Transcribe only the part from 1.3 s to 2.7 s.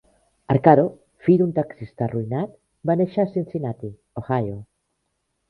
d'un taxista arruïnat,